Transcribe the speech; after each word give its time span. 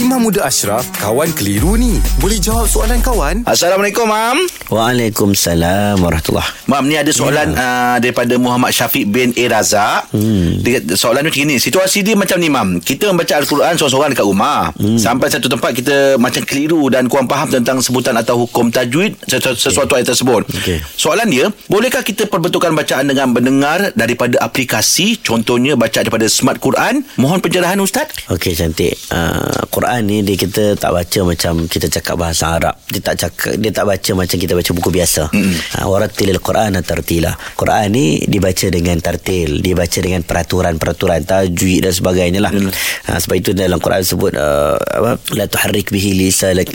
Imam 0.00 0.16
Muda 0.16 0.48
Ashraf, 0.48 0.88
kawan 0.96 1.28
keliru 1.36 1.76
ni. 1.76 2.00
Boleh 2.24 2.40
jawab 2.40 2.64
soalan 2.64 3.04
kawan? 3.04 3.44
Assalamualaikum, 3.44 4.08
Mam. 4.08 4.48
Waalaikumsalam 4.72 6.00
warahmatullahi 6.00 6.48
Mam, 6.72 6.88
ni 6.88 6.96
ada 6.96 7.12
soalan 7.12 7.52
ya. 7.52 7.60
uh, 7.60 7.96
daripada 8.00 8.32
Muhammad 8.40 8.72
Syafiq 8.72 9.12
bin 9.12 9.36
A. 9.36 9.44
Razak. 9.52 10.08
Hmm. 10.08 10.64
Dia, 10.64 10.80
soalan 10.96 11.28
tu 11.28 11.36
macam 11.36 11.52
ni. 11.52 11.60
Situasi 11.60 12.00
dia 12.00 12.16
macam 12.16 12.40
ni, 12.40 12.48
Mam. 12.48 12.80
Kita 12.80 13.12
membaca 13.12 13.44
Al-Quran 13.44 13.76
seorang-seorang 13.76 14.16
dekat 14.16 14.24
rumah. 14.24 14.72
Hmm. 14.80 14.96
Sampai 14.96 15.28
satu 15.28 15.52
tempat 15.52 15.76
kita 15.76 16.16
macam 16.16 16.48
keliru 16.48 16.88
dan 16.88 17.04
kurang 17.04 17.28
faham 17.28 17.52
tentang 17.52 17.84
sebutan 17.84 18.16
atau 18.16 18.48
hukum 18.48 18.72
tajwid 18.72 19.20
sesuatu 19.28 19.84
okay. 19.84 20.00
ayat 20.00 20.16
tersebut. 20.16 20.48
Okay. 20.64 20.80
Soalan 20.96 21.28
dia, 21.28 21.52
bolehkah 21.68 22.00
kita 22.00 22.24
perbetulkan 22.24 22.72
bacaan 22.72 23.04
dengan 23.04 23.36
mendengar 23.36 23.92
daripada 23.92 24.40
aplikasi? 24.40 25.20
Contohnya 25.20 25.76
baca 25.76 26.00
daripada 26.00 26.24
Smart 26.24 26.56
Quran. 26.56 27.04
Mohon 27.20 27.44
pencerahan, 27.44 27.76
Ustaz. 27.84 28.08
Okey, 28.32 28.56
cantik. 28.56 28.96
Uh, 29.12 29.68
Quran 29.68 29.89
ni 29.98 30.22
dia 30.22 30.38
kita 30.38 30.78
tak 30.78 30.94
baca 30.94 31.20
macam 31.26 31.66
kita 31.66 31.90
cakap 31.90 32.14
bahasa 32.14 32.54
Arab. 32.54 32.78
Dia 32.86 33.02
tak 33.02 33.16
cakap 33.18 33.58
dia 33.58 33.70
tak 33.74 33.86
baca 33.90 34.10
macam 34.14 34.36
kita 34.38 34.52
baca 34.54 34.70
buku 34.70 34.90
biasa. 34.94 35.22
Mm. 35.34 35.54
Waratilil 35.90 36.38
Quran 36.38 36.78
tartila. 36.86 37.34
Quran 37.58 37.86
ni 37.90 38.22
dibaca 38.30 38.66
dengan 38.70 38.96
tartil, 39.02 39.58
dibaca 39.58 39.98
dengan 39.98 40.22
peraturan-peraturan 40.22 41.26
tajwid 41.26 41.90
dan 41.90 41.92
sebagainya 41.92 42.40
lah. 42.44 42.52
Mm. 42.54 42.70
Ha, 43.10 43.18
sebab 43.18 43.36
itu 43.40 43.50
dalam 43.50 43.82
Quran 43.82 44.02
sebut 44.06 44.32
uh, 44.38 44.78
apa? 44.78 45.18
La 45.34 45.50
tuharrik 45.50 45.90
bihi 45.90 46.14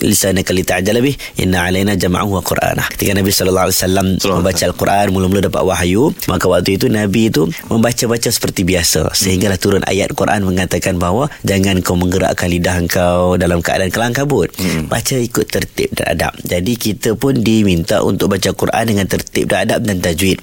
lisanaka 0.04 0.52
lita'jala 0.52 1.00
bih. 1.00 1.16
Inna 1.40 1.72
alaina 1.72 1.96
jam'ahu 1.96 2.36
wa 2.36 2.44
Qur'ana. 2.44 2.84
Ketika 2.92 3.16
Nabi 3.16 3.32
sallallahu 3.32 3.72
alaihi 3.72 3.80
wasallam 3.80 4.08
membaca 4.20 4.64
Al-Quran 4.68 5.06
mula-mula 5.16 5.42
dapat 5.46 5.64
wahyu, 5.64 6.12
maka 6.28 6.46
waktu 6.50 6.76
itu 6.76 6.92
Nabi 6.92 7.30
itu 7.30 7.48
membaca-baca 7.70 8.30
seperti 8.34 8.66
biasa 8.66 9.14
sehinggalah 9.14 9.62
turun 9.62 9.84
ayat 9.86 10.12
Quran 10.18 10.48
mengatakan 10.48 10.98
bahawa 10.98 11.30
jangan 11.46 11.80
kau 11.86 11.94
menggerakkan 11.94 12.50
lidah 12.50 12.82
kau 13.06 13.38
dalam 13.38 13.62
keadaan 13.62 13.94
kelang 13.94 14.14
kabut. 14.18 14.50
Mm. 14.58 14.90
Baca 14.90 15.16
ikut 15.22 15.46
tertib 15.46 15.94
dan 15.94 16.18
adab. 16.18 16.34
Jadi 16.42 16.74
kita 16.74 17.14
pun 17.14 17.38
diminta 17.38 18.02
untuk 18.02 18.34
baca 18.34 18.50
Quran 18.50 18.84
dengan 18.90 19.06
tertib 19.06 19.46
dan 19.54 19.70
adab 19.70 19.86
dan 19.86 20.02
tajwid. 20.02 20.42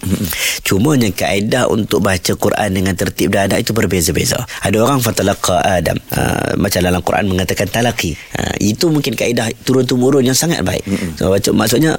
Cuma 0.63 0.95
yang 0.95 1.11
kaedah 1.11 1.67
untuk 1.67 2.07
baca 2.07 2.33
Quran 2.39 2.71
dengan 2.71 2.95
tertib 2.95 3.35
dan 3.35 3.51
adab 3.51 3.67
itu 3.67 3.73
berbeza-beza. 3.75 4.39
Ada 4.63 4.79
orang 4.79 5.03
fatalaqa 5.03 5.59
Adam. 5.59 5.99
Uh, 6.15 6.55
macam 6.61 6.81
dalam 6.85 7.03
Quran 7.03 7.25
mengatakan 7.35 7.67
talaqi. 7.67 8.15
Uh, 8.39 8.55
itu 8.63 8.87
mungkin 8.93 9.19
kaedah 9.19 9.51
turun-temurun 9.67 10.23
yang 10.23 10.37
sangat 10.37 10.63
baik. 10.63 10.85
So, 11.19 11.33
baca, 11.33 11.51
maksudnya 11.51 11.99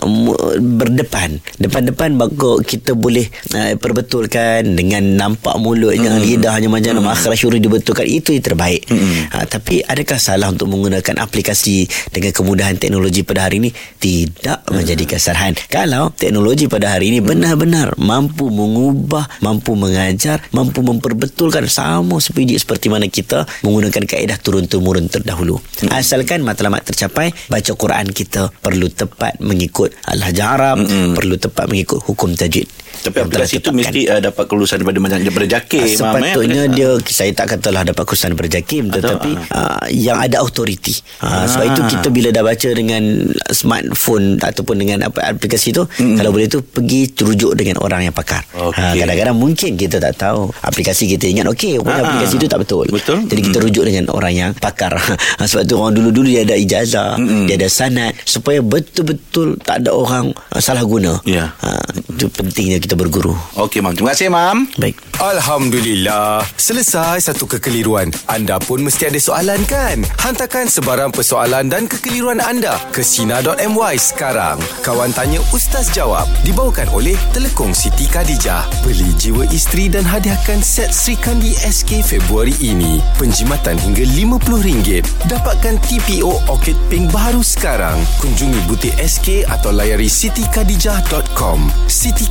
berdepan. 0.61 1.43
Depan-depan 1.59 2.15
bagus 2.15 2.63
kita 2.63 2.95
boleh 2.95 3.27
uh, 3.57 3.75
perbetulkan 3.75 4.77
dengan 4.77 5.03
nampak 5.17 5.57
mulutnya, 5.59 6.13
mm-hmm. 6.13 6.27
lidahnya 6.29 6.69
macam 6.69 6.91
mana, 6.95 6.99
mm-hmm. 7.03 7.15
akhirat 7.19 7.37
syurih 7.37 7.59
dibetulkan. 7.59 8.05
Itu 8.05 8.31
yang 8.31 8.45
terbaik. 8.45 8.87
Mm-hmm. 8.87 9.33
Uh, 9.33 9.45
tapi 9.49 9.81
adakah 9.81 10.21
salah 10.21 10.52
untuk 10.53 10.69
menggunakan 10.69 11.19
aplikasi 11.19 11.89
dengan 12.13 12.31
kemudahan 12.31 12.77
teknologi 12.77 13.25
pada 13.25 13.49
hari 13.49 13.59
ini? 13.59 13.69
Tidak 13.73 14.69
mm-hmm. 14.69 14.73
menjadi 14.73 15.03
kesalahan. 15.09 15.53
Kalau 15.67 16.13
teknologi 16.13 16.69
pada 16.69 16.93
hari 16.93 17.09
ini 17.09 17.19
benar-benar 17.19 17.97
mampu 17.97 18.47
mengubah, 18.53 19.27
mampu 19.41 19.73
mengajar, 19.73 20.45
mampu 20.53 20.85
memperbetulkan 20.85 21.65
sama 21.65 22.21
sepidi 22.21 22.55
seperti 22.55 22.87
mana 22.87 23.09
kita 23.09 23.49
menggunakan 23.65 24.03
kaedah 24.05 24.37
turun-temurun 24.39 25.09
terdahulu. 25.09 25.57
Hmm. 25.81 25.89
Asalkan 25.91 26.45
matlamat 26.45 26.85
tercapai, 26.85 27.33
baca 27.49 27.71
Quran 27.73 28.13
kita 28.13 28.53
perlu 28.61 28.87
tepat 28.93 29.41
mengikut 29.41 29.95
al-hajah 30.05 30.47
Arab, 30.53 30.77
hmm. 30.85 31.17
perlu 31.17 31.35
tepat 31.41 31.65
mengikut 31.65 31.99
hukum 32.05 32.37
tajwid. 32.37 32.82
Tapi 33.03 33.17
aplikasi 33.25 33.59
itu 33.59 33.69
mesti 33.73 34.05
uh, 34.07 34.21
dapat 34.21 34.43
kelulusan 34.45 34.79
daripada 34.79 35.17
daripada 35.17 35.47
JAKIM. 35.49 35.81
Uh, 35.81 35.97
sepatutnya 35.97 36.61
mam, 36.67 36.71
eh? 36.71 36.75
dia 36.77 36.89
saya 37.09 37.31
tak 37.33 37.57
katalah 37.57 37.81
dapat 37.81 38.03
kelulusan 38.05 38.27
daripada 38.35 38.49
JAKIM 38.59 38.83
tetapi 38.93 39.31
uh, 39.49 39.85
yang 39.89 40.17
ada 40.21 40.37
autoriti. 40.43 40.93
Uh. 41.19 41.47
Sebab 41.49 41.65
itu 41.73 41.81
kita 41.97 42.07
bila 42.13 42.29
dah 42.29 42.43
baca 42.45 42.69
dengan 42.71 43.03
smartphone 43.49 44.37
ataupun 44.37 44.75
dengan 44.77 45.09
apa 45.09 45.25
aplikasi 45.25 45.73
itu 45.73 45.83
mm. 45.87 46.21
kalau 46.21 46.29
boleh 46.29 46.47
tu 46.47 46.61
pergi 46.61 47.09
terujuk 47.09 47.57
dengan 47.57 47.81
orang 47.81 48.11
yang 48.11 48.15
pakar. 48.15 48.45
Okay. 48.53 48.81
Uh, 48.81 48.93
kadang-kadang 49.01 49.37
mungkin 49.37 49.71
kita 49.73 49.97
tak 49.97 50.13
tahu 50.19 50.53
aplikasi 50.61 51.09
kita 51.09 51.25
ingat 51.25 51.49
okey 51.49 51.81
uh. 51.81 51.87
aplikasi 51.87 52.37
itu 52.37 52.45
tak 52.45 52.61
betul. 52.61 52.85
Betul. 52.91 53.25
Jadi 53.25 53.41
kita 53.41 53.57
mm. 53.59 53.65
rujuk 53.65 53.83
dengan 53.89 54.05
orang 54.13 54.33
yang 54.33 54.51
pakar. 54.53 54.93
Sebab 55.49 55.63
tu 55.65 55.75
orang 55.79 55.95
dulu-dulu 55.97 56.29
dia 56.29 56.45
ada 56.45 56.55
ijazah, 56.55 57.17
mm. 57.17 57.49
dia 57.49 57.55
ada 57.57 57.69
sanad 57.71 58.13
supaya 58.27 58.61
betul-betul 58.61 59.57
tak 59.63 59.81
ada 59.83 59.91
orang 59.95 60.35
salah 60.59 60.85
guna. 60.85 61.17
Yeah. 61.23 61.55
Uh, 61.63 61.81
itu 62.13 62.27
pentingnya 62.29 62.82
kita 62.83 62.99
berguru. 62.99 63.31
Okey, 63.55 63.79
Mam. 63.79 63.95
Terima 63.95 64.11
kasih, 64.11 64.27
Mam. 64.27 64.67
Baik. 64.75 64.99
Alhamdulillah. 65.23 66.43
Selesai 66.59 67.31
satu 67.31 67.47
kekeliruan. 67.47 68.11
Anda 68.27 68.59
pun 68.59 68.83
mesti 68.83 69.07
ada 69.07 69.15
soalan, 69.15 69.63
kan? 69.63 70.03
Hantarkan 70.19 70.67
sebarang 70.67 71.15
persoalan 71.15 71.71
dan 71.71 71.87
kekeliruan 71.87 72.43
anda 72.43 72.75
ke 72.91 72.99
Sina.my 72.99 73.95
sekarang. 73.95 74.59
Kawan 74.83 75.15
Tanya 75.15 75.39
Ustaz 75.55 75.87
Jawab 75.95 76.27
dibawakan 76.43 76.91
oleh 76.91 77.15
Telekong 77.31 77.71
Siti 77.71 78.03
Khadijah. 78.03 78.67
Beli 78.83 79.15
jiwa 79.15 79.47
isteri 79.55 79.87
dan 79.87 80.03
hadiahkan 80.03 80.59
set 80.59 80.91
Sri 80.91 81.15
Kandi 81.15 81.55
SK 81.55 82.03
Februari 82.03 82.51
ini. 82.59 82.99
Penjimatan 83.15 83.79
hingga 83.79 84.03
RM50. 84.03 85.07
Dapatkan 85.31 85.79
TPO 85.87 86.51
Orchid 86.51 86.75
Pink 86.91 87.15
baru 87.15 87.39
sekarang. 87.39 87.95
Kunjungi 88.19 88.59
butik 88.67 88.97
SK 88.99 89.47
atau 89.47 89.71
layari 89.71 90.11
sitikadijah.com. 90.11 91.71
Siti 91.87 92.27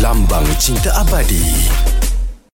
Lambang 0.00 0.46
cinta 0.58 0.90
abadi. 0.96 1.99